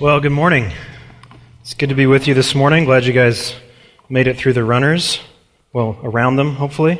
[0.00, 0.72] Well, good morning.
[1.60, 2.84] It's good to be with you this morning.
[2.84, 3.54] Glad you guys
[4.08, 5.20] made it through the runners.
[5.72, 6.98] Well, around them, hopefully.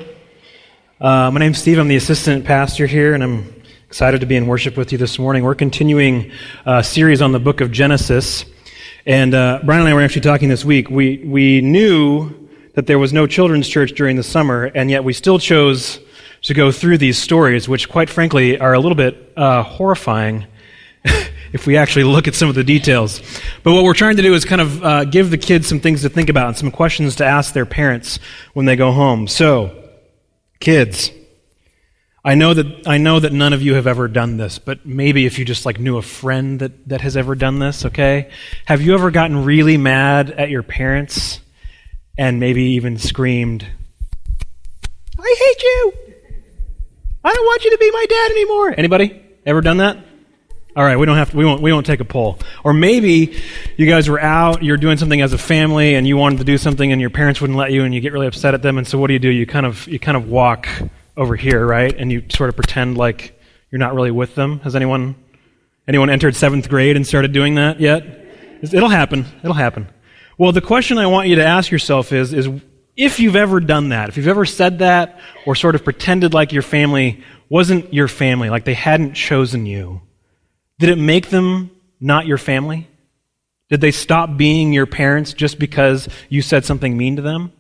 [1.01, 1.81] Uh, my name's Steve.
[1.81, 5.19] I'm the assistant pastor here, and I'm excited to be in worship with you this
[5.19, 5.43] morning.
[5.43, 6.31] We're continuing
[6.67, 8.45] a series on the book of Genesis.
[9.07, 10.89] And uh, Brian and I were actually talking this week.
[10.89, 15.13] We, we knew that there was no children's church during the summer, and yet we
[15.13, 15.99] still chose
[16.43, 20.47] to go through these stories, which, quite frankly, are a little bit uh, horrifying
[21.55, 23.23] if we actually look at some of the details.
[23.63, 26.03] But what we're trying to do is kind of uh, give the kids some things
[26.03, 28.19] to think about and some questions to ask their parents
[28.55, 29.29] when they go home.
[29.29, 29.71] So,
[30.59, 31.13] kids,
[32.25, 35.27] I know that I know that none of you have ever done this, but maybe
[35.27, 38.31] if you just like knew a friend that, that has ever done this, okay?
[38.65, 41.39] Have you ever gotten really mad at your parents
[42.19, 43.65] and maybe even screamed,
[45.21, 45.93] I hate you!
[47.23, 48.75] I don't want you to be my dad anymore.
[48.77, 49.99] Anybody ever done that?
[50.77, 52.41] All right, we don't have to, we won't we won't take a poll.
[52.65, 53.39] Or maybe
[53.77, 56.59] you guys were out, you're doing something as a family, and you wanted to do
[56.59, 58.77] something, and your parents wouldn't let you, and you get really upset at them.
[58.77, 59.29] And so, what do you do?
[59.29, 60.69] You kind of you kind of walk
[61.17, 63.41] over here, right, and you sort of pretend like
[63.71, 64.59] you're not really with them.
[64.61, 65.15] Has anyone
[65.87, 68.03] anyone entered seventh grade and started doing that yet?
[68.61, 69.27] It'll happen.
[69.45, 69.89] It'll happen.
[70.39, 72.49] Well, the question I want you to ask yourself is is
[72.97, 76.53] if you've ever done that, if you've ever said that, or sort of pretended like
[76.53, 80.01] your family wasn't your family, like they hadn't chosen you
[80.85, 82.87] did it make them not your family?
[83.71, 87.53] Did they stop being your parents just because you said something mean to them?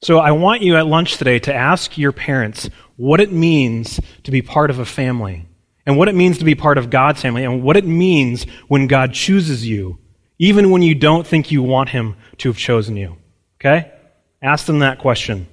[0.00, 4.30] So I want you at lunch today to ask your parents what it means to
[4.30, 5.46] be part of a family,
[5.84, 8.86] and what it means to be part of God's family, and what it means when
[8.86, 9.98] God chooses you,
[10.38, 13.18] even when you don't think you want Him to have chosen you.
[13.60, 13.92] Okay?
[14.40, 15.48] Ask them that question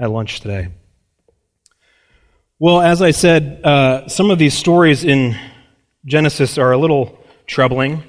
[0.00, 0.68] at lunch today.
[2.58, 5.36] Well, as I said, uh, some of these stories in
[6.06, 8.02] Genesis are a little troubling.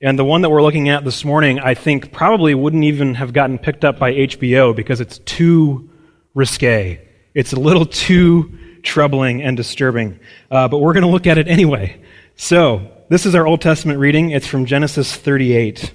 [0.00, 3.32] And the one that we're looking at this morning, I think, probably wouldn't even have
[3.32, 5.90] gotten picked up by HBO because it's too
[6.34, 7.00] risque.
[7.34, 10.20] It's a little too troubling and disturbing.
[10.50, 12.00] Uh, but we're going to look at it anyway.
[12.36, 14.30] So, this is our Old Testament reading.
[14.30, 15.92] It's from Genesis 38.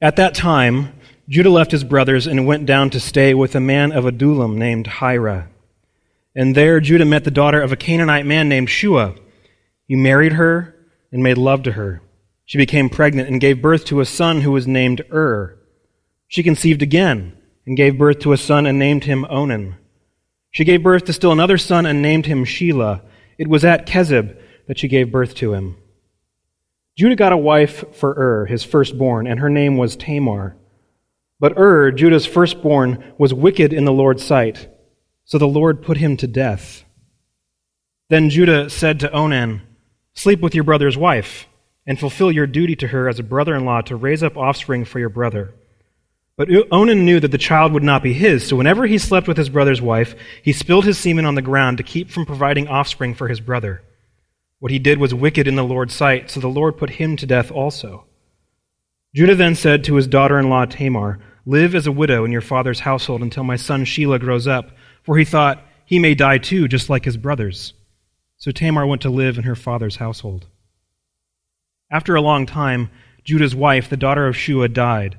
[0.00, 0.92] At that time,
[1.28, 4.86] Judah left his brothers and went down to stay with a man of Adullam named
[4.86, 5.48] Hirah.
[6.34, 9.14] And there Judah met the daughter of a Canaanite man named Shua.
[9.86, 10.74] He married her
[11.12, 12.02] and made love to her.
[12.44, 15.58] She became pregnant and gave birth to a son who was named Ur.
[16.28, 17.36] She conceived again
[17.66, 19.76] and gave birth to a son and named him Onan.
[20.50, 23.02] She gave birth to still another son and named him Shelah.
[23.38, 24.36] It was at Kezib
[24.68, 25.76] that she gave birth to him.
[26.96, 30.56] Judah got a wife for Ur, his firstborn, and her name was Tamar.
[31.40, 34.68] But Ur, Judah's firstborn, was wicked in the Lord's sight,
[35.24, 36.84] so the Lord put him to death.
[38.10, 39.62] Then Judah said to Onan,
[40.14, 41.46] Sleep with your brother's wife,
[41.86, 44.84] and fulfill your duty to her as a brother in law to raise up offspring
[44.84, 45.54] for your brother.
[46.36, 49.36] But Onan knew that the child would not be his, so whenever he slept with
[49.36, 53.14] his brother's wife, he spilled his semen on the ground to keep from providing offspring
[53.14, 53.82] for his brother.
[54.58, 57.26] What he did was wicked in the Lord's sight, so the Lord put him to
[57.26, 58.06] death also.
[59.14, 62.40] Judah then said to his daughter in law Tamar, Live as a widow in your
[62.40, 64.70] father's household until my son Shelah grows up,
[65.02, 67.74] for he thought, He may die too, just like his brothers.
[68.44, 70.44] So Tamar went to live in her father's household.
[71.90, 72.90] After a long time,
[73.24, 75.16] Judah's wife, the daughter of Shua, died.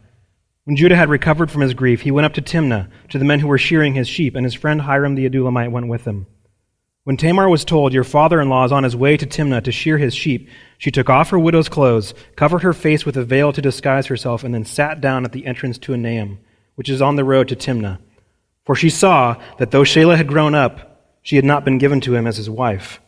[0.66, 3.40] When Judah had recovered from his grief, he went up to Timnah, to the men
[3.40, 6.28] who were shearing his sheep, and his friend Hiram the Adullamite went with him.
[7.03, 9.72] When Tamar was told, Your father in law is on his way to Timnah to
[9.72, 10.47] shear his sheep,
[10.78, 14.44] she took off her widow's clothes, covered her face with a veil to disguise herself,
[14.44, 16.38] and then sat down at the entrance to Enaim,
[16.75, 17.97] which is on the road to Timnah.
[18.66, 22.13] For she saw that though Shelah had grown up, she had not been given to
[22.13, 23.02] him as his wife.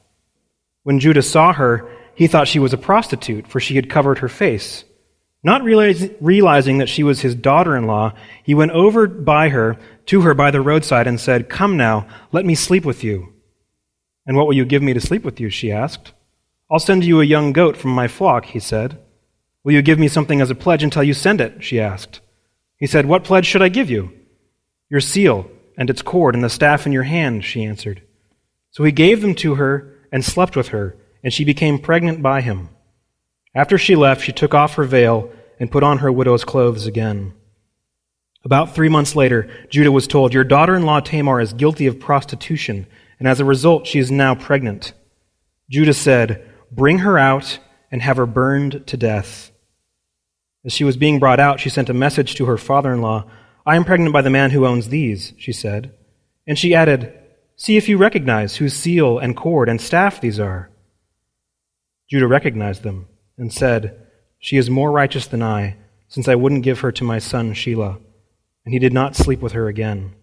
[0.87, 4.29] When Judah saw her, he thought she was a prostitute, for she had covered her
[4.29, 4.85] face.
[5.43, 9.75] Not realizing that she was his daughter in law, he went over by her,
[10.05, 13.33] to her by the roadside, and said, Come now, let me sleep with you.
[14.25, 15.49] And what will you give me to sleep with you?
[15.49, 16.13] she asked.
[16.71, 18.97] I'll send you a young goat from my flock, he said.
[19.65, 21.65] Will you give me something as a pledge until you send it?
[21.65, 22.21] she asked.
[22.77, 24.13] He said, What pledge should I give you?
[24.89, 28.03] Your seal and its cord and the staff in your hand, she answered.
[28.71, 32.41] So he gave them to her and slept with her, and she became pregnant by
[32.41, 32.69] him.
[33.55, 37.33] After she left, she took off her veil and put on her widow's clothes again.
[38.43, 41.99] About three months later, Judah was told, Your daughter in law Tamar is guilty of
[41.99, 42.87] prostitution,
[43.19, 44.93] and as a result, she is now pregnant.
[45.69, 47.59] Judah said, Bring her out
[47.91, 49.51] and have her burned to death.
[50.63, 53.25] As she was being brought out, she sent a message to her father in law
[53.65, 55.93] I am pregnant by the man who owns these, she said.
[56.47, 57.13] And she added,
[57.59, 60.69] See if you recognize whose seal and cord and staff these are.
[62.07, 63.07] Judah recognized them.
[63.37, 64.07] and said,
[64.39, 65.77] She is more righteous than I,
[66.07, 67.99] since I wouldn't give her to my son Shelah.
[68.63, 70.13] And he did not sleep with her again.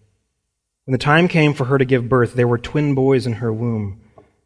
[0.85, 3.51] When the time came for her to give birth, there were twin boys in her
[3.51, 4.01] womb.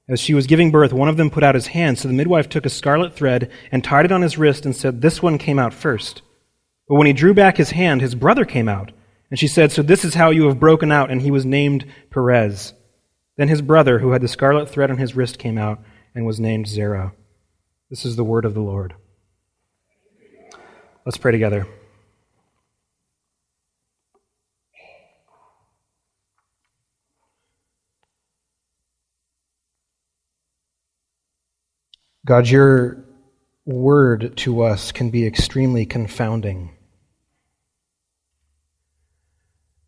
[0.08, 2.50] As she was giving birth, one of them put out his hand, so the midwife
[2.50, 5.60] took a scarlet thread and tied it on his wrist and said, This one came
[5.60, 6.24] out first.
[6.88, 8.92] But when he drew back his hand, his brother came out.
[9.30, 11.12] And she said, So this is how you have broken out.
[11.12, 12.74] And he was named Perez.
[13.40, 15.80] Then his brother, who had the scarlet thread on his wrist, came out
[16.14, 17.14] and was named Zerah.
[17.90, 18.96] This is the word of the Lord.
[21.06, 21.66] Let's pray together.
[32.26, 33.06] God, your
[33.66, 36.72] word to us can be extremely confounding.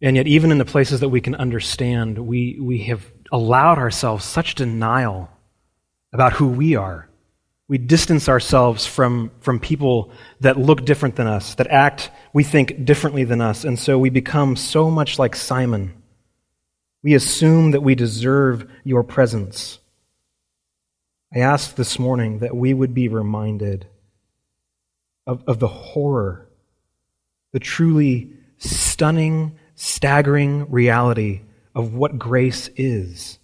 [0.01, 4.25] And yet, even in the places that we can understand, we, we have allowed ourselves
[4.25, 5.29] such denial
[6.13, 7.07] about who we are.
[7.67, 10.11] We distance ourselves from, from people
[10.41, 13.63] that look different than us, that act, we think, differently than us.
[13.63, 15.93] And so we become so much like Simon.
[17.01, 19.79] We assume that we deserve your presence.
[21.33, 23.87] I ask this morning that we would be reminded
[25.25, 26.49] of, of the horror,
[27.53, 31.43] the truly stunning, staggering reality
[31.75, 33.39] of what grace is.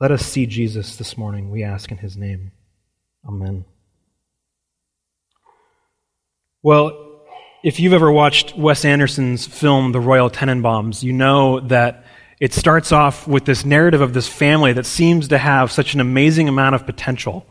[0.00, 2.52] Let us see Jesus this morning, we ask in his name.
[3.26, 3.64] Amen.
[6.62, 7.22] Well,
[7.62, 12.04] if you've ever watched Wes Anderson's film, The Royal Tenenbaums, you know that
[12.38, 16.00] it starts off with this narrative of this family that seems to have such an
[16.00, 17.46] amazing amount of potential.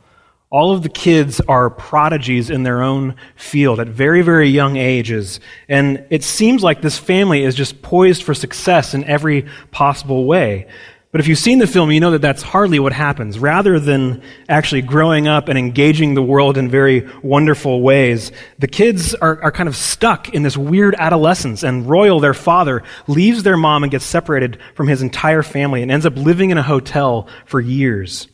[0.55, 5.41] All of the kids are prodigies in their own field at very, very young ages.
[5.67, 10.67] And it seems like this family is just poised for success in every possible way.
[11.11, 13.37] But if you've seen the film, you know that that's hardly what happens.
[13.37, 19.13] Rather than actually growing up and engaging the world in very wonderful ways, the kids
[19.15, 21.63] are, are kind of stuck in this weird adolescence.
[21.63, 25.91] And Royal, their father, leaves their mom and gets separated from his entire family and
[25.91, 28.29] ends up living in a hotel for years.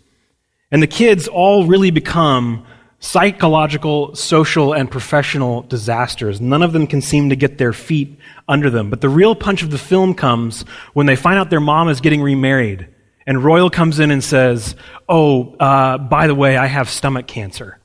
[0.71, 2.65] And the kids all really become
[2.99, 6.39] psychological, social, and professional disasters.
[6.39, 8.89] None of them can seem to get their feet under them.
[8.89, 10.61] But the real punch of the film comes
[10.93, 12.87] when they find out their mom is getting remarried.
[13.25, 14.75] And Royal comes in and says,
[15.09, 17.80] Oh, uh, by the way, I have stomach cancer.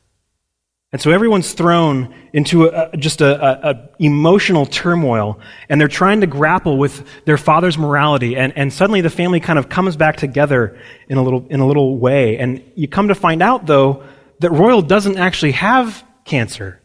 [0.93, 6.27] And so everyone's thrown into a, just a, a, emotional turmoil, and they're trying to
[6.27, 8.37] grapple with their father's morality.
[8.37, 10.79] And, and suddenly the family kind of comes back together
[11.09, 12.38] in a little in a little way.
[12.38, 14.05] And you come to find out, though,
[14.38, 16.81] that Royal doesn't actually have cancer.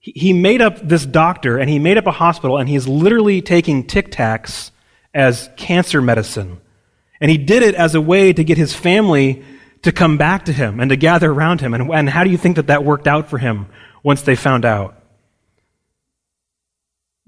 [0.00, 3.86] He made up this doctor and he made up a hospital and he's literally taking
[3.86, 4.72] Tic Tacs
[5.14, 6.60] as cancer medicine.
[7.20, 9.44] And he did it as a way to get his family
[9.82, 11.74] to come back to him and to gather around him.
[11.74, 13.66] And, and how do you think that that worked out for him
[14.02, 14.98] once they found out?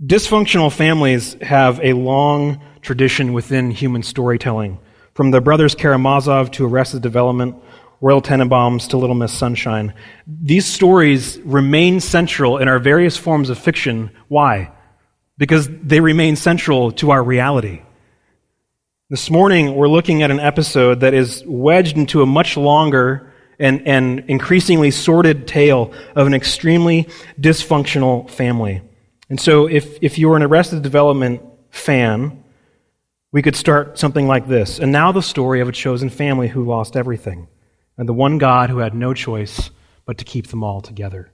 [0.04, 4.78] Dysfunctional families have a long tradition within human storytelling.
[5.14, 7.56] From the brothers Karamazov to Arrested Development,
[8.00, 9.94] Royal Tenenbaums to Little Miss Sunshine.
[10.26, 14.10] These stories remain central in our various forms of fiction.
[14.28, 14.72] Why?
[15.38, 17.82] Because they remain central to our reality.
[19.10, 23.86] This morning, we're looking at an episode that is wedged into a much longer and,
[23.86, 27.06] and increasingly sordid tale of an extremely
[27.38, 28.81] dysfunctional family.
[29.29, 32.44] And so, if, if you're an Arrested Development fan,
[33.31, 34.79] we could start something like this.
[34.79, 37.46] And now the story of a chosen family who lost everything
[37.98, 39.69] and the one God who had no choice
[40.06, 41.31] but to keep them all together.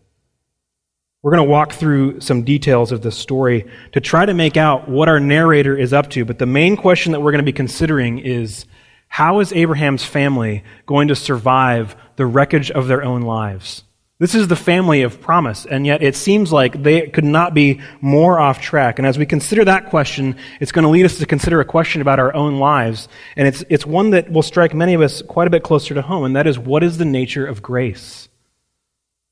[1.22, 4.88] We're going to walk through some details of this story to try to make out
[4.88, 7.52] what our narrator is up to, but the main question that we're going to be
[7.52, 8.64] considering is
[9.06, 13.84] how is Abraham's family going to survive the wreckage of their own lives?
[14.18, 17.82] This is the family of promise, and yet it seems like they could not be
[18.00, 18.98] more off track.
[18.98, 22.00] And as we consider that question, it's going to lead us to consider a question
[22.00, 23.08] about our own lives.
[23.36, 26.00] And it's, it's one that will strike many of us quite a bit closer to
[26.00, 28.29] home, and that is what is the nature of grace?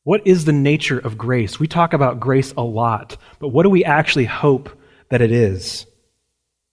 [0.08, 1.60] What is the nature of grace?
[1.60, 4.70] We talk about grace a lot, but what do we actually hope
[5.10, 5.84] that it is?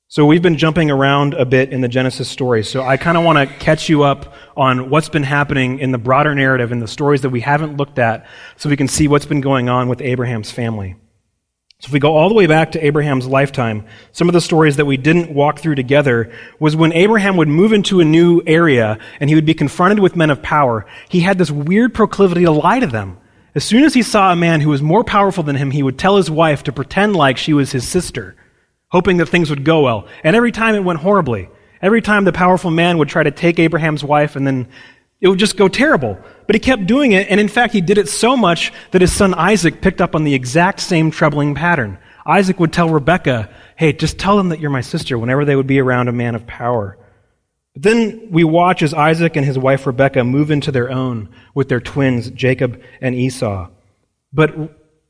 [0.07, 2.63] So we've been jumping around a bit in the Genesis story.
[2.63, 5.97] So I kind of want to catch you up on what's been happening in the
[5.97, 8.25] broader narrative and the stories that we haven't looked at
[8.55, 10.95] so we can see what's been going on with Abraham's family.
[11.79, 14.77] So if we go all the way back to Abraham's lifetime, some of the stories
[14.77, 18.97] that we didn't walk through together was when Abraham would move into a new area
[19.19, 22.51] and he would be confronted with men of power, he had this weird proclivity to
[22.51, 23.17] lie to them.
[23.55, 25.97] As soon as he saw a man who was more powerful than him, he would
[25.97, 28.35] tell his wife to pretend like she was his sister
[28.95, 30.07] hoping that things would go well.
[30.23, 31.49] And every time it went horribly.
[31.81, 34.69] Every time the powerful man would try to take Abraham's wife and then
[35.19, 37.97] it would just go terrible But he kept doing it, and in fact, he did
[37.97, 41.97] it so much that his son Isaac picked up on the exact same troubling pattern.
[42.25, 45.67] Isaac would tell Rebekah, Hey, just tell them that you're my sister whenever they would
[45.67, 46.97] be around a man of power.
[47.75, 51.67] But then we watch as Isaac and his wife Rebekah move into their own with
[51.67, 53.69] their twins, Jacob and Esau.
[54.31, 54.55] But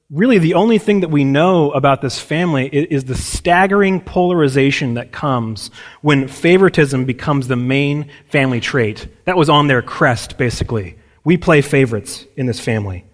[0.10, 5.12] really, the only thing that we know about this family is the staggering polarization that
[5.12, 5.70] comes
[6.02, 9.08] when favoritism becomes the main family trait.
[9.26, 10.98] That was on their crest, basically.
[11.24, 13.06] We play favorites in this family.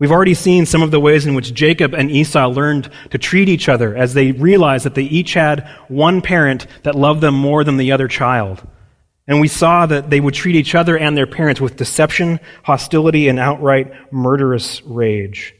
[0.00, 3.48] We've already seen some of the ways in which Jacob and Esau learned to treat
[3.48, 7.62] each other as they realized that they each had one parent that loved them more
[7.62, 8.66] than the other child.
[9.30, 13.28] And we saw that they would treat each other and their parents with deception, hostility,
[13.28, 15.54] and outright murderous rage.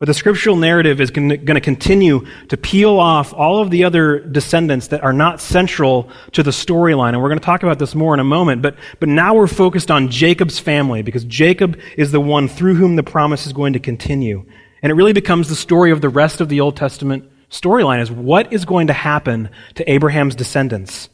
[0.00, 4.18] But the scriptural narrative is going to continue to peel off all of the other
[4.18, 7.10] descendants that are not central to the storyline.
[7.10, 8.60] And we're going to talk about this more in a moment.
[8.60, 12.96] But, but now we're focused on Jacob's family because Jacob is the one through whom
[12.96, 14.44] the promise is going to continue.
[14.82, 18.10] And it really becomes the story of the rest of the Old Testament storyline is
[18.10, 21.08] what is going to happen to Abraham's descendants?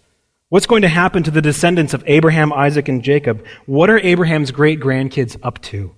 [0.50, 3.46] What's going to happen to the descendants of Abraham, Isaac, and Jacob?
[3.66, 5.94] What are Abraham's great grandkids up to?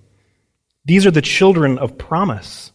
[0.85, 2.71] These are the children of promise.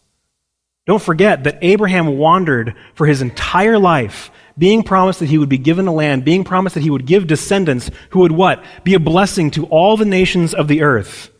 [0.85, 5.57] Don't forget that Abraham wandered for his entire life, being promised that he would be
[5.57, 8.61] given a land, being promised that he would give descendants who would what?
[8.83, 11.31] Be a blessing to all the nations of the earth.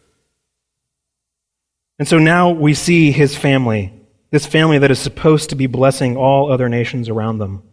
[1.97, 3.91] And so now we see his family,
[4.31, 7.63] this family that is supposed to be blessing all other nations around them.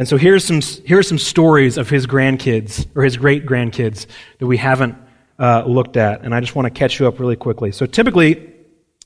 [0.00, 4.06] And so here's some, here are some stories of his grandkids, or his great grandkids,
[4.38, 4.96] that we haven't
[5.38, 6.22] uh, looked at.
[6.22, 7.70] And I just want to catch you up really quickly.
[7.70, 8.50] So typically,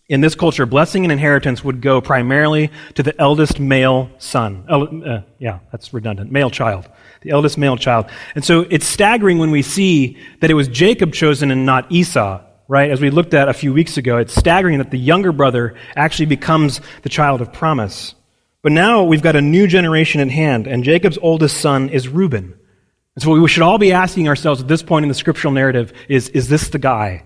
[0.08, 4.64] in this culture, blessing and inheritance would go primarily to the eldest male son.
[4.68, 6.30] Uh, yeah, that's redundant.
[6.30, 6.88] Male child.
[7.22, 8.08] The eldest male child.
[8.36, 12.40] And so it's staggering when we see that it was Jacob chosen and not Esau,
[12.68, 12.92] right?
[12.92, 16.26] As we looked at a few weeks ago, it's staggering that the younger brother actually
[16.26, 18.14] becomes the child of promise.
[18.64, 22.59] But now we've got a new generation in hand, and Jacob's oldest son is Reuben.
[23.14, 25.92] And so we should all be asking ourselves at this point in the scriptural narrative
[26.09, 27.25] is, is this the guy?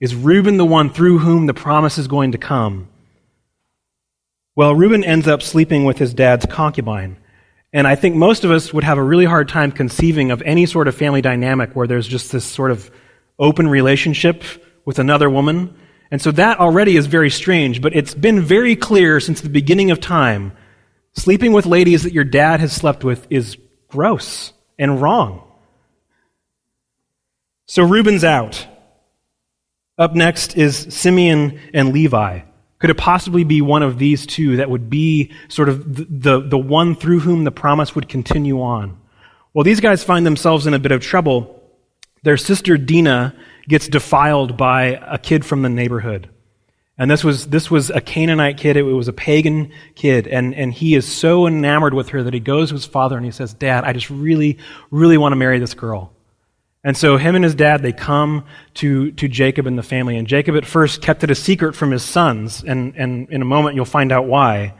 [0.00, 2.88] Is Reuben the one through whom the promise is going to come?
[4.56, 7.18] Well, Reuben ends up sleeping with his dad's concubine.
[7.72, 10.66] And I think most of us would have a really hard time conceiving of any
[10.66, 12.90] sort of family dynamic where there's just this sort of
[13.38, 14.42] open relationship
[14.84, 15.72] with another woman.
[16.10, 19.92] And so that already is very strange, but it's been very clear since the beginning
[19.92, 20.50] of time
[21.14, 23.56] Sleeping with ladies that your dad has slept with is
[23.88, 25.46] gross and wrong.
[27.66, 28.66] So Reuben's out.
[29.98, 32.40] Up next is Simeon and Levi.
[32.78, 36.48] Could it possibly be one of these two that would be sort of the, the,
[36.48, 38.98] the, one through whom the promise would continue on?
[39.52, 41.62] Well, these guys find themselves in a bit of trouble.
[42.22, 43.36] Their sister Dinah
[43.68, 46.30] gets defiled by a kid from the neighborhood.
[47.00, 48.76] And this was, this was a Canaanite kid.
[48.76, 50.26] It was a pagan kid.
[50.28, 53.24] And, and he is so enamored with her that he goes to his father and
[53.24, 54.58] he says, Dad, I just really,
[54.90, 56.12] really want to marry this girl.
[56.84, 60.18] And so him and his dad, they come to, to Jacob and the family.
[60.18, 62.62] And Jacob at first kept it a secret from his sons.
[62.62, 64.74] And, and in a moment you'll find out why.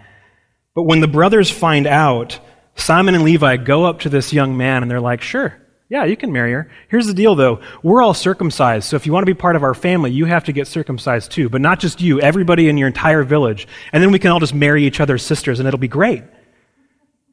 [0.75, 2.39] But when the brothers find out,
[2.75, 5.59] Simeon and Levi go up to this young man and they're like, sure,
[5.90, 6.70] yeah, you can marry her.
[6.88, 7.61] Here's the deal, though.
[7.82, 10.44] We're all circumcised, so if you want to be part of our family, you have
[10.44, 11.49] to get circumcised too.
[11.49, 13.66] But not just you, everybody in your entire village.
[13.92, 16.23] And then we can all just marry each other's sisters, and it'll be great.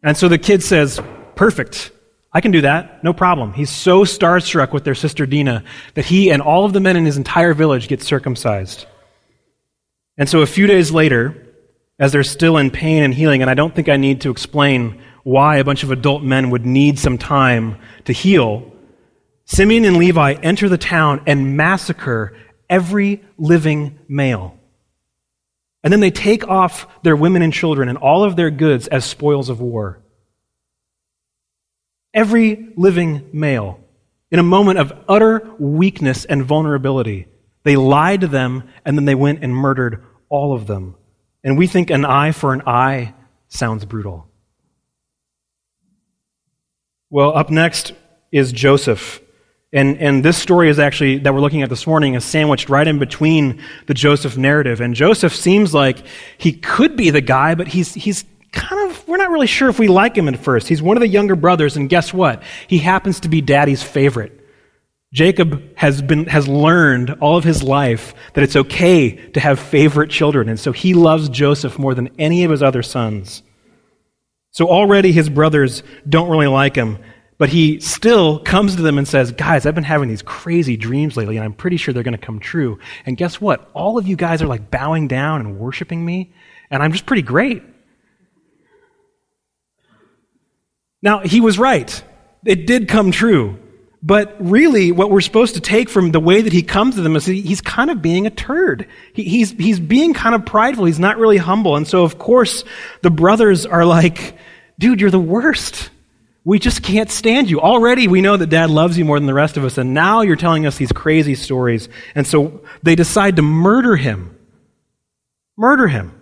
[0.02, 1.00] And so the kid says,
[1.36, 1.92] Perfect.
[2.34, 3.04] I can do that.
[3.04, 3.54] No problem.
[3.54, 7.06] He's so starstruck with their sister Dinah that he and all of the men in
[7.06, 8.86] his entire village get circumcised.
[10.18, 11.48] And so a few days later,
[12.00, 15.02] as they're still in pain and healing, and I don't think I need to explain
[15.28, 18.72] why a bunch of adult men would need some time to heal,
[19.44, 22.38] Simeon and Levi enter the town and massacre
[22.70, 24.58] every living male.
[25.84, 29.04] And then they take off their women and children and all of their goods as
[29.04, 30.02] spoils of war.
[32.14, 33.80] Every living male,
[34.32, 37.28] in a moment of utter weakness and vulnerability,
[37.64, 40.96] they lied to them and then they went and murdered all of them.
[41.44, 43.14] And we think an eye for an eye
[43.50, 44.30] sounds brutal.
[47.10, 47.94] Well, up next
[48.32, 49.22] is Joseph.
[49.74, 52.88] And, and this story is actually, that we're looking at this morning, is sandwiched right
[52.88, 54.82] in between the Joseph narrative.
[54.82, 56.04] And Joseph seems like
[56.38, 59.80] he could be the guy, but he's, he's kind of, we're not really sure if
[59.80, 60.68] we like him at first.
[60.68, 62.44] He's one of the younger brothers, and guess what?
[62.68, 64.34] He happens to be daddy's favorite.
[65.14, 70.10] Jacob has been, has learned all of his life that it's okay to have favorite
[70.10, 73.44] children, and so he loves Joseph more than any of his other sons.
[74.58, 76.98] So already his brothers don't really like him.
[77.38, 81.16] But he still comes to them and says, Guys, I've been having these crazy dreams
[81.16, 82.80] lately, and I'm pretty sure they're going to come true.
[83.06, 83.70] And guess what?
[83.76, 86.34] All of you guys are like bowing down and worshiping me,
[86.72, 87.62] and I'm just pretty great.
[91.04, 92.04] Now, he was right.
[92.44, 93.60] It did come true.
[94.02, 97.16] But really, what we're supposed to take from the way that he comes to them
[97.16, 98.88] is he's kind of being a turd.
[99.14, 100.86] He, he's, he's being kind of prideful.
[100.86, 101.76] He's not really humble.
[101.76, 102.64] And so, of course,
[103.04, 104.36] the brothers are like,
[104.80, 105.90] dude, you're the worst.
[106.44, 107.60] We just can't stand you.
[107.60, 110.22] Already we know that dad loves you more than the rest of us, and now
[110.22, 111.90] you're telling us these crazy stories.
[112.16, 114.34] And so they decide to murder him.
[115.58, 116.14] Murder him.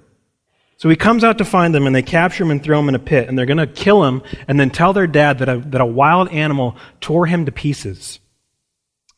[0.77, 2.95] So he comes out to find them, and they capture him and throw him in
[2.95, 5.57] a pit, and they're going to kill him and then tell their dad that a,
[5.57, 8.19] that a wild animal tore him to pieces.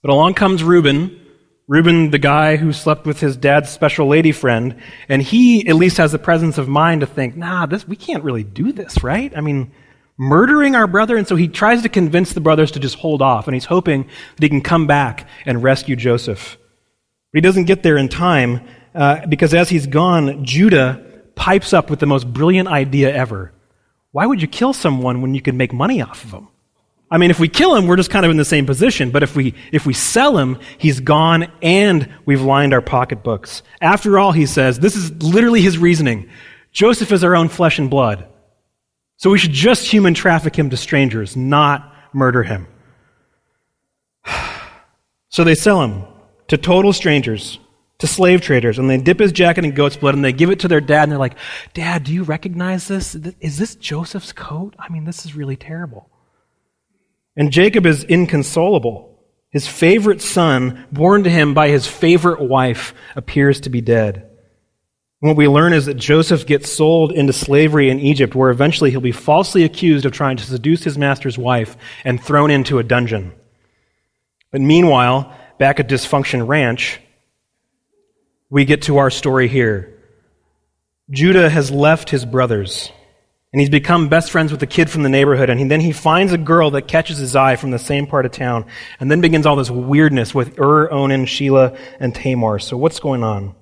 [0.02, 1.20] But along comes Reuben,
[1.68, 5.98] Reuben, the guy who slept with his dad's special lady friend, and he at least
[5.98, 9.36] has the presence of mind to think, nah, this, we can't really do this, right?
[9.36, 9.74] I mean,
[10.18, 11.18] murdering our brother.
[11.18, 14.04] And so he tries to convince the brothers to just hold off, and he's hoping
[14.04, 16.58] that he can come back and rescue Joseph.
[17.34, 21.04] But he doesn't get there in time uh, because as he's gone, Judah
[21.36, 23.54] pipes up with the most brilliant idea ever.
[24.12, 26.48] Why would you kill someone when you can make money off of them?
[27.10, 29.12] I mean, if we kill him, we're just kind of in the same position.
[29.12, 33.64] But if we, if we sell him, he's gone and we've lined our pocketbooks.
[33.82, 36.30] After all, he says, this is literally his reasoning.
[36.74, 38.28] Joseph is our own flesh and blood.
[39.16, 42.68] So we should just human traffic him to strangers, not murder him.
[45.30, 46.04] So they sell him
[46.48, 47.60] to total strangers,
[48.00, 50.62] to slave traders, and they dip his jacket in goat's blood and they give it
[50.62, 51.36] to their dad, and they're like,
[51.74, 53.14] Dad, do you recognize this?
[53.42, 54.74] Is this Joseph's coat?
[54.80, 56.10] I mean, this is really terrible.
[57.38, 59.18] And Jacob is inconsolable.
[59.52, 64.28] His favorite son, born to him by his favorite wife, appears to be dead.
[65.22, 68.92] And what we learn is that Joseph gets sold into slavery in Egypt, where eventually
[68.92, 72.84] he'll be falsely accused of trying to seduce his master's wife and thrown into a
[72.84, 73.32] dungeon.
[74.52, 77.00] But meanwhile, back at Dysfunction Ranch,
[78.50, 79.94] we get to our story here.
[81.10, 82.92] Judah has left his brothers,
[83.54, 85.92] and he's become best friends with a kid from the neighborhood, and he, then he
[85.92, 88.66] finds a girl that catches his eye from the same part of town,
[89.00, 92.60] and then begins all this weirdness with Ur, Onan, Shelah, and Tamar.
[92.60, 93.56] So what's going on?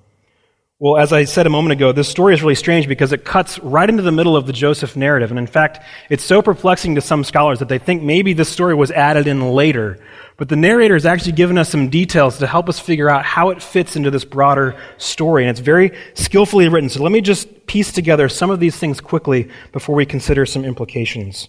[0.78, 3.58] Well, as I said a moment ago, this story is really strange because it cuts
[3.60, 5.30] right into the middle of the Joseph narrative.
[5.30, 8.74] And in fact, it's so perplexing to some scholars that they think maybe this story
[8.74, 9.98] was added in later.
[10.36, 13.48] But the narrator has actually given us some details to help us figure out how
[13.48, 15.44] it fits into this broader story.
[15.44, 16.90] And it's very skillfully written.
[16.90, 20.62] So let me just piece together some of these things quickly before we consider some
[20.62, 21.48] implications.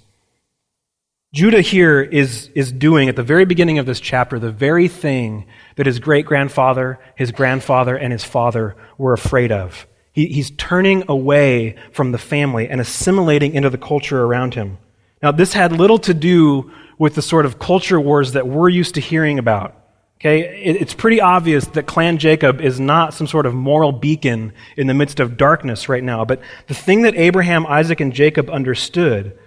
[1.34, 5.46] Judah here is, is doing, at the very beginning of this chapter, the very thing
[5.76, 9.88] that his great grandfather, his grandfather, and his father were afraid of.
[10.14, 14.78] He, he's turning away from the family and assimilating into the culture around him.
[15.22, 18.96] Now, this had little to do with the sort of culture wars that we're used
[18.96, 19.76] to hearing about.
[20.20, 24.88] Okay, it's pretty obvious that Clan Jacob is not some sort of moral beacon in
[24.88, 26.26] the midst of darkness right now.
[26.26, 29.38] But the thing that Abraham, Isaac, and Jacob understood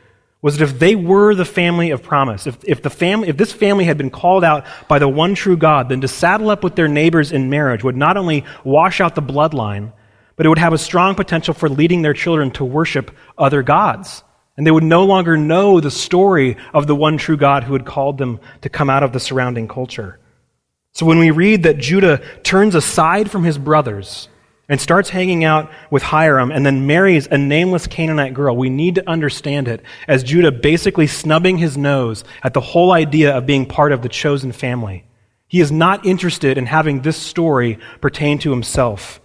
[0.42, 3.52] was that if they were the family of promise, if, if, the family, if this
[3.52, 6.76] family had been called out by the one true God, then to saddle up with
[6.76, 9.92] their neighbors in marriage would not only wash out the bloodline,
[10.36, 14.24] but it would have a strong potential for leading their children to worship other gods.
[14.56, 17.84] And they would no longer know the story of the one true God who had
[17.84, 20.18] called them to come out of the surrounding culture.
[20.92, 24.29] So when we read that Judah turns aside from his brothers,
[24.70, 28.94] and starts hanging out with Hiram and then marries a nameless Canaanite girl, we need
[28.94, 33.66] to understand it as Judah basically snubbing his nose at the whole idea of being
[33.66, 35.04] part of the chosen family.
[35.48, 39.20] He is not interested in having this story pertain to himself.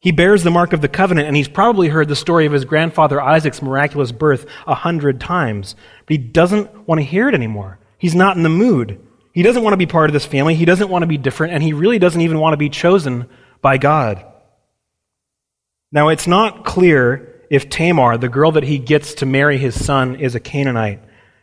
[0.00, 2.64] He bears the mark of the covenant, and he's probably heard the story of his
[2.64, 7.78] grandfather Isaac's miraculous birth a hundred times, but he doesn't want to hear it anymore.
[7.98, 8.98] He's not in the mood.
[9.32, 10.56] He doesn't want to be part of this family.
[10.56, 13.28] He doesn't want to be different, and he really doesn't even want to be chosen
[13.62, 14.24] by God.
[15.92, 20.16] Now, it's not clear if Tamar, the girl that he gets to marry his son,
[20.16, 21.00] is a Canaanite,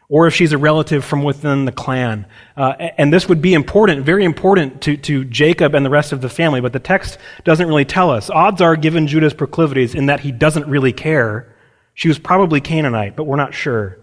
[0.08, 2.26] or if she's a relative from within the clan.
[2.56, 6.22] Uh, and this would be important, very important to, to Jacob and the rest of
[6.22, 8.30] the family, but the text doesn't really tell us.
[8.30, 11.54] Odds are, given Judah's proclivities, in that he doesn't really care,
[11.94, 14.00] she was probably Canaanite, but we're not sure.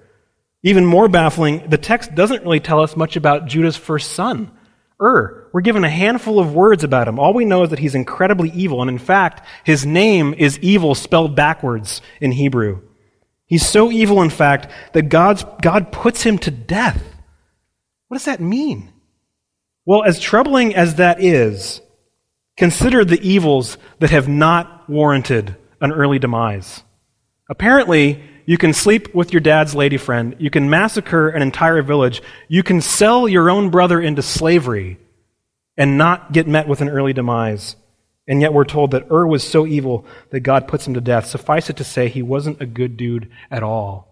[0.62, 4.50] Even more baffling, the text doesn't really tell us much about Judah's first son.
[5.00, 5.48] Ur.
[5.52, 7.18] We're given a handful of words about him.
[7.18, 10.94] All we know is that he's incredibly evil, and in fact, his name is evil
[10.94, 12.82] spelled backwards in Hebrew.
[13.46, 17.02] He's so evil, in fact, that God's, God puts him to death.
[18.08, 18.92] What does that mean?
[19.84, 21.80] Well, as troubling as that is,
[22.56, 26.82] consider the evils that have not warranted an early demise.
[27.50, 32.22] Apparently, you can sleep with your dad's lady friend, you can massacre an entire village,
[32.48, 34.98] you can sell your own brother into slavery
[35.76, 37.76] and not get met with an early demise.
[38.26, 41.26] And yet we're told that Ur was so evil that God puts him to death.
[41.26, 44.08] Suffice it to say, he wasn't a good dude at all.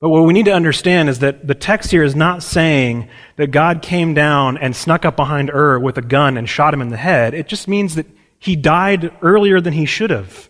[0.00, 3.50] But what we need to understand is that the text here is not saying that
[3.50, 6.90] God came down and snuck up behind Ur with a gun and shot him in
[6.90, 7.34] the head.
[7.34, 8.06] It just means that
[8.38, 10.48] he died earlier than he should have.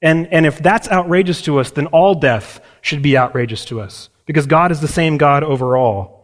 [0.00, 4.08] And, and if that's outrageous to us, then all death should be outrageous to us
[4.26, 6.18] because God is the same God overall.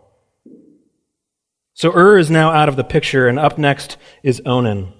[1.72, 4.92] So Ur is now out of the picture, and up next is Onan.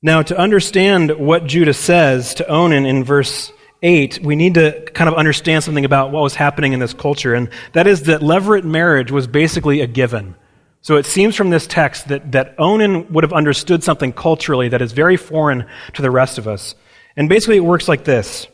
[0.00, 3.52] Now, to understand what Judah says to Onan in verse
[3.82, 7.34] 8, we need to kind of understand something about what was happening in this culture,
[7.34, 10.34] and that is that levirate marriage was basically a given.
[10.80, 14.82] So it seems from this text that, that Onan would have understood something culturally that
[14.82, 16.74] is very foreign to the rest of us.
[17.16, 18.46] And basically, it works like this.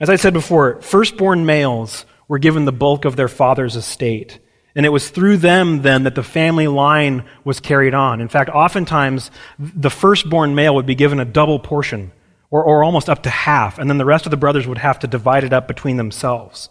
[0.00, 4.38] As I said before, firstborn males were given the bulk of their father's estate.
[4.74, 8.20] And it was through them then that the family line was carried on.
[8.20, 12.10] In fact, oftentimes the firstborn male would be given a double portion,
[12.50, 14.98] or, or almost up to half, and then the rest of the brothers would have
[15.00, 16.70] to divide it up between themselves.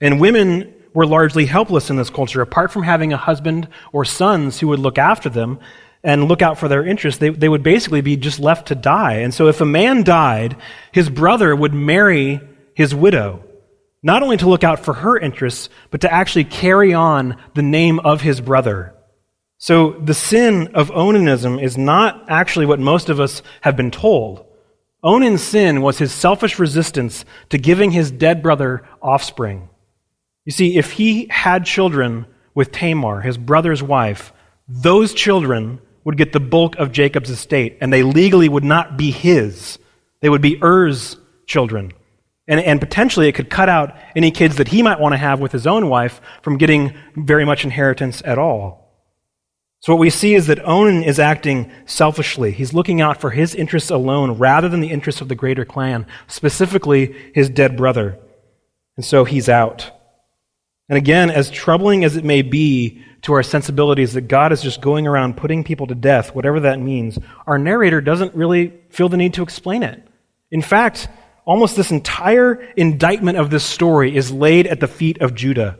[0.00, 2.40] And women were largely helpless in this culture.
[2.40, 5.60] Apart from having a husband or sons who would look after them
[6.06, 9.14] and look out for their interests, they, they would basically be just left to die.
[9.14, 10.56] And so if a man died,
[10.92, 12.40] his brother would marry
[12.74, 13.42] his widow
[14.04, 17.98] not only to look out for her interests, but to actually carry on the name
[17.98, 18.94] of his brother.
[19.58, 24.46] So the sin of Onanism is not actually what most of us have been told.
[25.02, 29.68] Onan's sin was his selfish resistance to giving his dead brother offspring.
[30.44, 34.32] You see, if he had children with Tamar, his brother's wife,
[34.68, 39.10] those children would get the bulk of Jacob's estate, and they legally would not be
[39.10, 39.76] his.
[40.20, 41.16] They would be Er's
[41.46, 41.92] children.
[42.46, 45.40] And, and potentially it could cut out any kids that he might want to have
[45.40, 48.86] with his own wife from getting very much inheritance at all.
[49.80, 52.52] So what we see is that Onan is acting selfishly.
[52.52, 56.06] He's looking out for his interests alone rather than the interests of the greater clan,
[56.28, 58.16] specifically his dead brother.
[58.94, 59.90] And so he's out.
[60.88, 64.80] And again, as troubling as it may be to our sensibilities that God is just
[64.80, 69.16] going around putting people to death, whatever that means, our narrator doesn't really feel the
[69.16, 70.00] need to explain it.
[70.52, 71.08] In fact,
[71.44, 75.76] almost this entire indictment of this story is laid at the feet of Judah.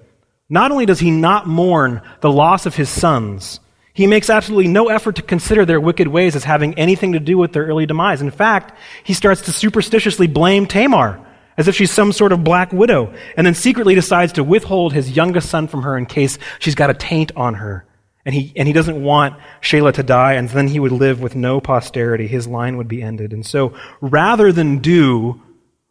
[0.48, 3.61] Not only does he not mourn the loss of his sons,
[3.94, 7.38] he makes absolutely no effort to consider their wicked ways as having anything to do
[7.38, 8.22] with their early demise.
[8.22, 11.24] In fact, he starts to superstitiously blame Tamar
[11.57, 15.16] as if she's some sort of black widow, and then secretly decides to withhold his
[15.16, 17.87] youngest son from her in case she's got a taint on her.
[18.25, 21.37] And he, and he doesn't want Shelah to die, and then he would live with
[21.37, 22.27] no posterity.
[22.27, 23.33] His line would be ended.
[23.33, 25.40] And so, rather than do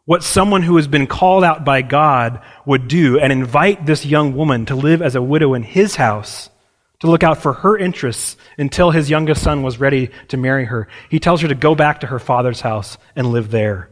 [0.04, 4.36] what someone who has been called out by God would do and invite this young
[4.36, 6.50] woman to live as a widow in his house,
[7.00, 10.88] to look out for her interests until his youngest son was ready to marry her.
[11.10, 13.90] He tells her to go back to her father's house and live there.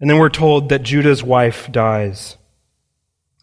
[0.00, 2.36] And then we're told that Judah's wife dies.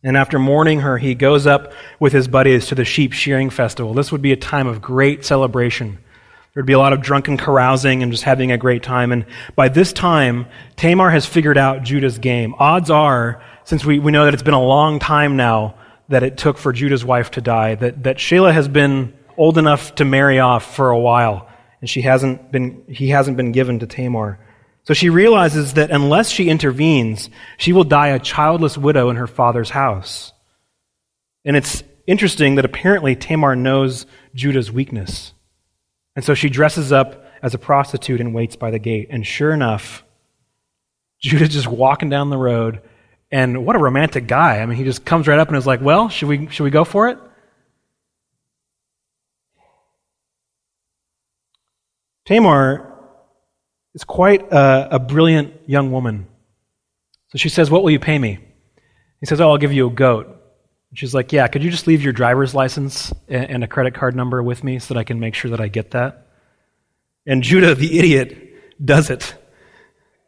[0.03, 3.93] And after mourning her, he goes up with his buddies to the sheep shearing festival.
[3.93, 5.97] This would be a time of great celebration.
[6.53, 9.11] There'd be a lot of drunken carousing and just having a great time.
[9.11, 12.53] And by this time, Tamar has figured out Judah's game.
[12.59, 15.75] Odds are, since we, we know that it's been a long time now
[16.09, 19.95] that it took for Judah's wife to die, that, that Shelah has been old enough
[19.95, 21.49] to marry off for a while,
[21.81, 24.37] and she hasn't been, he hasn't been given to Tamar.
[24.85, 29.27] So she realizes that unless she intervenes, she will die a childless widow in her
[29.27, 30.33] father's house.
[31.45, 35.33] And it's interesting that apparently Tamar knows Judah's weakness.
[36.15, 39.07] And so she dresses up as a prostitute and waits by the gate.
[39.09, 40.03] And sure enough,
[41.21, 42.81] Judah's just walking down the road.
[43.31, 44.59] And what a romantic guy.
[44.59, 46.69] I mean, he just comes right up and is like, well, should we, should we
[46.69, 47.17] go for it?
[52.25, 52.92] Tamar
[53.93, 56.27] is quite a, a brilliant young woman.
[57.29, 58.39] So she says, What will you pay me?
[59.19, 60.27] He says, Oh, I'll give you a goat.
[60.27, 64.15] And She's like, Yeah, could you just leave your driver's license and a credit card
[64.15, 66.27] number with me so that I can make sure that I get that?
[67.25, 68.37] And Judah, the idiot,
[68.83, 69.35] does it.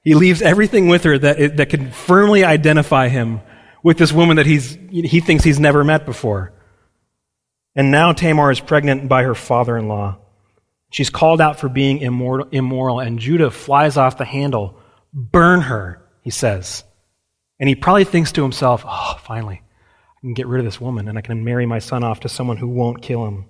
[0.03, 3.41] He leaves everything with her that, that can firmly identify him
[3.83, 6.53] with this woman that he's, he thinks he's never met before.
[7.75, 10.17] And now Tamar is pregnant by her father in law.
[10.95, 14.79] She's called out for being immoral, immoral, and Judah flies off the handle.
[15.11, 16.85] Burn her, he says.
[17.59, 21.09] And he probably thinks to himself, oh, finally, I can get rid of this woman
[21.09, 23.47] and I can marry my son off to someone who won't kill him.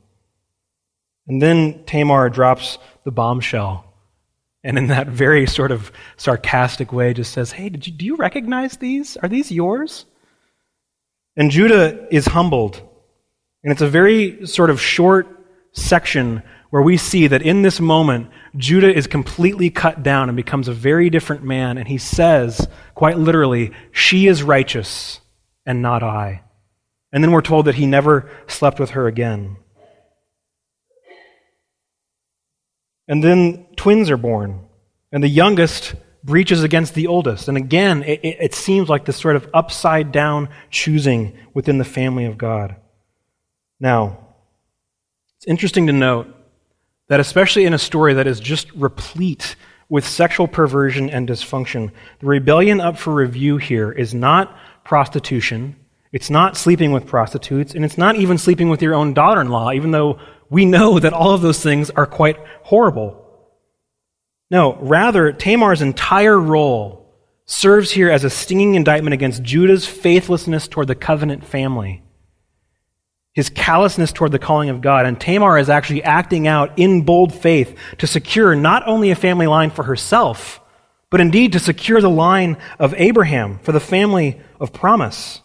[1.27, 3.93] And then Tamar drops the bombshell.
[4.63, 8.15] and in that very sort of sarcastic way just says, Hey, did you, do you
[8.15, 9.17] recognize these?
[9.17, 10.07] Are these yours?
[11.37, 12.81] And Judah is humbled.
[13.63, 15.27] And it's a very sort of short
[15.73, 16.41] section
[16.75, 20.73] where we see that in this moment, Judah is completely cut down and becomes a
[20.73, 21.77] very different man.
[21.77, 25.21] And he says, quite literally, She is righteous
[25.65, 26.43] and not I.
[27.13, 29.55] And then we're told that he never slept with her again.
[33.07, 34.67] And then twins are born.
[35.13, 37.47] And the youngest breaches against the oldest.
[37.47, 42.25] And again, it, it, seems like this sort of upside down choosing within the family
[42.25, 42.75] of God.
[43.79, 44.35] Now,
[45.37, 46.34] it's interesting to note
[47.07, 49.55] that, especially in a story that is just replete
[49.89, 55.75] with sexual perversion and dysfunction, the rebellion up for review here is not prostitution,
[56.11, 59.49] it's not sleeping with prostitutes, and it's not even sleeping with your own daughter in
[59.49, 63.21] law, even though we know that all of those things are quite horrible.
[64.49, 67.13] No, rather, Tamar's entire role
[67.45, 72.01] serves here as a stinging indictment against Judah's faithlessness toward the covenant family,
[73.35, 75.05] his callousness toward the calling of God.
[75.05, 79.45] And Tamar is actually acting out in bold faith to secure not only a family
[79.45, 80.61] line for herself,
[81.11, 85.41] but indeed to secure the line of Abraham for the family of promise.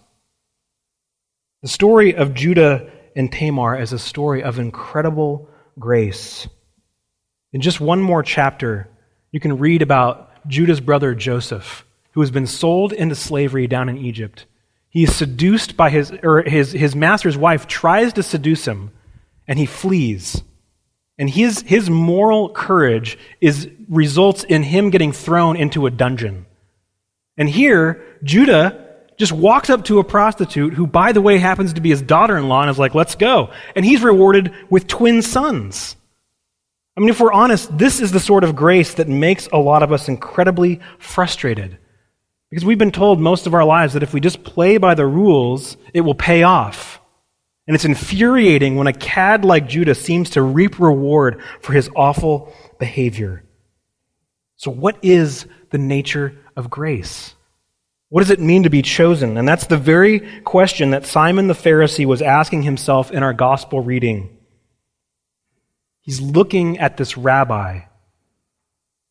[1.63, 5.49] The story of Judah and Tamar is a story of incredible
[5.79, 6.49] grace.
[7.53, 8.89] In just one more chapter,
[9.33, 13.99] you can read about Judah's brother Joseph, who has been sold into slavery down in
[13.99, 14.47] Egypt.
[14.91, 18.91] He is seduced by his, or his, his master's wife tries to seduce him,
[19.47, 20.43] and he flees.
[21.17, 26.47] And his, his moral courage is, results in him getting thrown into a dungeon.
[27.37, 31.81] And here, Judah just walks up to a prostitute who, by the way, happens to
[31.81, 33.51] be his daughter in law and is like, let's go.
[33.77, 35.95] And he's rewarded with twin sons.
[36.97, 39.83] I mean, if we're honest, this is the sort of grace that makes a lot
[39.83, 41.79] of us incredibly frustrated.
[42.51, 45.07] Because we've been told most of our lives that if we just play by the
[45.07, 47.01] rules, it will pay off.
[47.67, 52.53] And it's infuriating when a cad like Judah seems to reap reward for his awful
[52.81, 53.45] behavior.
[54.57, 57.35] So, what is the nature of grace?
[58.09, 59.37] What does it mean to be chosen?
[59.37, 63.81] And that's the very question that Simon the Pharisee was asking himself in our gospel
[63.81, 64.37] reading.
[66.01, 67.83] He's looking at this rabbi.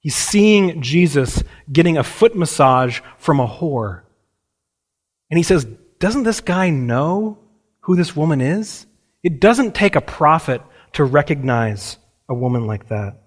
[0.02, 4.04] He's seeing Jesus getting a foot massage from a whore.
[5.30, 5.66] And he says,
[6.00, 7.38] Doesn't this guy know
[7.82, 8.86] who this woman is?
[9.24, 10.62] It doesn't take a prophet
[10.94, 11.98] to recognize
[12.30, 13.22] a woman like that.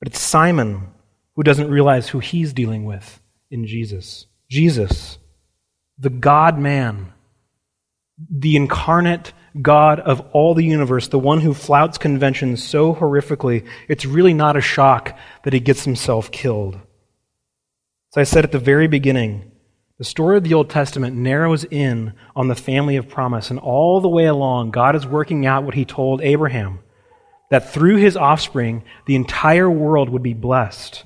[0.00, 0.88] But it's Simon
[1.36, 4.26] who doesn't realize who he's dealing with in Jesus.
[4.50, 5.18] Jesus,
[5.98, 7.12] the God man,
[8.30, 14.06] the incarnate God of all the universe, the one who flouts conventions so horrifically, it's
[14.06, 16.76] really not a shock that he gets himself killed.
[18.14, 19.50] As I said at the very beginning,
[19.98, 24.00] the story of the Old Testament narrows in on the family of promise, and all
[24.00, 26.80] the way along, God is working out what he told Abraham
[27.50, 31.04] that through his offspring, the entire world would be blessed.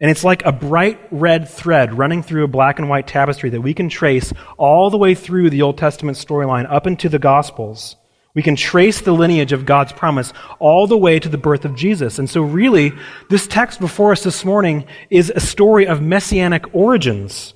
[0.00, 3.60] And it's like a bright red thread running through a black and white tapestry that
[3.60, 7.96] we can trace all the way through the Old Testament storyline up into the Gospels.
[8.34, 11.74] We can trace the lineage of God's promise all the way to the birth of
[11.74, 12.20] Jesus.
[12.20, 12.92] And so, really,
[13.28, 17.54] this text before us this morning is a story of messianic origins.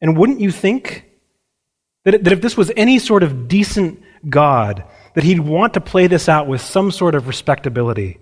[0.00, 1.04] And wouldn't you think
[2.04, 6.06] that, that if this was any sort of decent God, that he'd want to play
[6.06, 8.19] this out with some sort of respectability?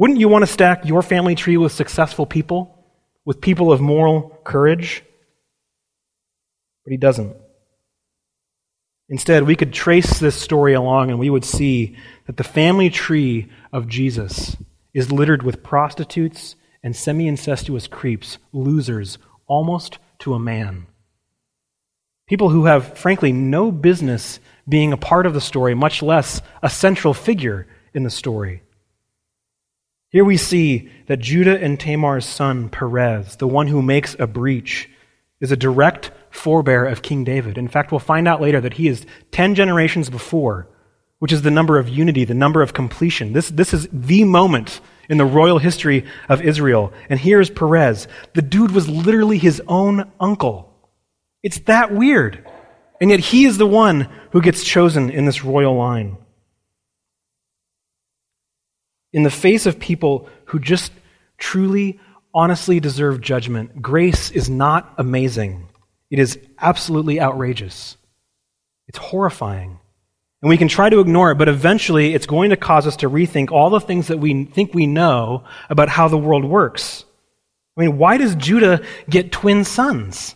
[0.00, 2.86] Wouldn't you want to stack your family tree with successful people,
[3.26, 5.04] with people of moral courage?
[6.86, 7.36] But he doesn't.
[9.10, 13.50] Instead, we could trace this story along and we would see that the family tree
[13.74, 14.56] of Jesus
[14.94, 20.86] is littered with prostitutes and semi incestuous creeps, losers, almost to a man.
[22.26, 26.70] People who have, frankly, no business being a part of the story, much less a
[26.70, 28.62] central figure in the story.
[30.10, 34.90] Here we see that Judah and Tamar's son, Perez, the one who makes a breach,
[35.40, 37.56] is a direct forebear of King David.
[37.56, 40.68] In fact, we'll find out later that he is 10 generations before,
[41.20, 43.32] which is the number of unity, the number of completion.
[43.34, 46.92] This, this is the moment in the royal history of Israel.
[47.08, 48.08] And here's Perez.
[48.34, 50.74] The dude was literally his own uncle.
[51.44, 52.48] It's that weird.
[53.00, 56.18] And yet he is the one who gets chosen in this royal line
[59.12, 60.92] in the face of people who just
[61.38, 61.98] truly,
[62.32, 65.68] honestly deserve judgment, grace is not amazing.
[66.10, 67.96] It is absolutely outrageous.
[68.88, 69.78] It's horrifying.
[70.42, 73.10] And we can try to ignore it, but eventually it's going to cause us to
[73.10, 77.04] rethink all the things that we think we know about how the world works.
[77.76, 80.34] I mean, why does Judah get twin sons?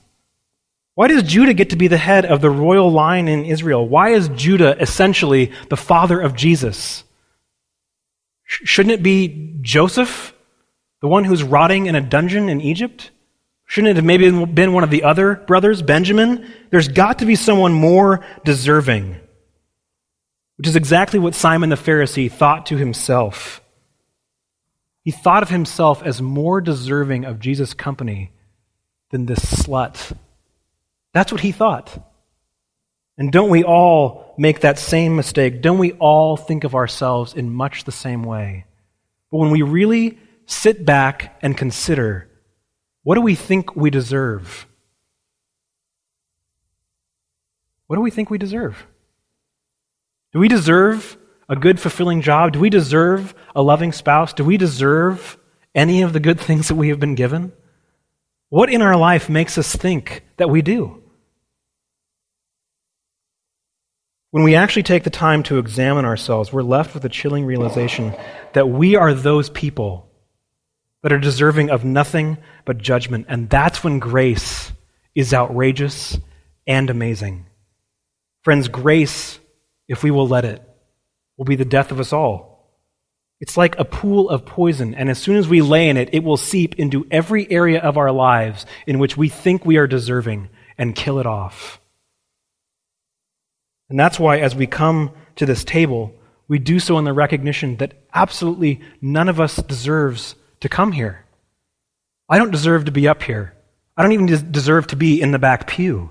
[0.94, 3.86] Why does Judah get to be the head of the royal line in Israel?
[3.88, 7.03] Why is Judah essentially the father of Jesus?
[8.62, 10.34] Shouldn't it be Joseph,
[11.00, 13.10] the one who's rotting in a dungeon in Egypt?
[13.66, 16.52] Shouldn't it have maybe been one of the other brothers, Benjamin?
[16.70, 19.16] There's got to be someone more deserving,
[20.56, 23.60] which is exactly what Simon the Pharisee thought to himself.
[25.02, 28.32] He thought of himself as more deserving of Jesus' company
[29.10, 30.16] than this slut.
[31.12, 32.10] That's what he thought.
[33.16, 35.62] And don't we all make that same mistake?
[35.62, 38.66] Don't we all think of ourselves in much the same way?
[39.30, 42.28] But when we really sit back and consider,
[43.02, 44.66] what do we think we deserve?
[47.86, 48.86] What do we think we deserve?
[50.32, 51.16] Do we deserve
[51.48, 52.52] a good, fulfilling job?
[52.52, 54.32] Do we deserve a loving spouse?
[54.32, 55.38] Do we deserve
[55.74, 57.52] any of the good things that we have been given?
[58.48, 61.03] What in our life makes us think that we do?
[64.34, 68.16] When we actually take the time to examine ourselves, we're left with a chilling realization
[68.52, 70.10] that we are those people
[71.04, 73.26] that are deserving of nothing but judgment.
[73.28, 74.72] And that's when grace
[75.14, 76.18] is outrageous
[76.66, 77.46] and amazing.
[78.42, 79.38] Friends, grace,
[79.86, 80.60] if we will let it,
[81.36, 82.76] will be the death of us all.
[83.38, 86.24] It's like a pool of poison, and as soon as we lay in it, it
[86.24, 90.48] will seep into every area of our lives in which we think we are deserving
[90.76, 91.78] and kill it off.
[93.88, 96.14] And that's why, as we come to this table,
[96.48, 101.24] we do so in the recognition that absolutely none of us deserves to come here.
[102.28, 103.54] I don't deserve to be up here.
[103.96, 106.10] I don't even deserve to be in the back pew.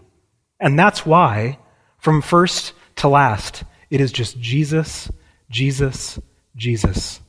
[0.59, 1.59] And that's why,
[1.97, 5.11] from first to last, it is just Jesus,
[5.49, 6.19] Jesus,
[6.55, 7.19] Jesus.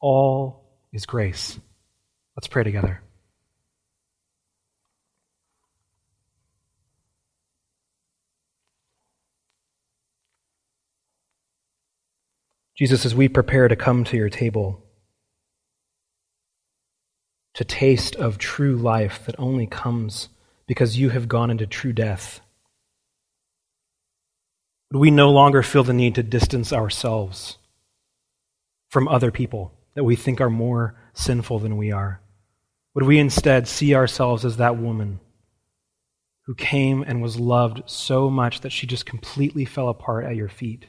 [0.00, 1.58] All is grace.
[2.36, 3.02] Let's pray together.
[12.82, 14.82] Jesus, as we prepare to come to your table,
[17.54, 20.30] to taste of true life that only comes
[20.66, 22.40] because you have gone into true death,
[24.90, 27.56] would we no longer feel the need to distance ourselves
[28.88, 32.20] from other people that we think are more sinful than we are?
[32.94, 35.20] Would we instead see ourselves as that woman
[36.46, 40.48] who came and was loved so much that she just completely fell apart at your
[40.48, 40.86] feet?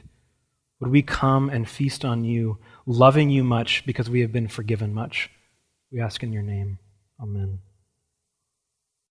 [0.84, 4.92] Would we come and feast on you, loving you much because we have been forgiven
[4.92, 5.30] much?
[5.90, 6.78] We ask in your name.
[7.18, 7.60] Amen.